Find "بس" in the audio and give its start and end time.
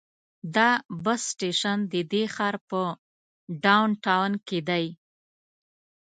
1.03-1.21